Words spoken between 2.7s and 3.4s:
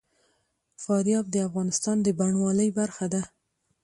برخه ده.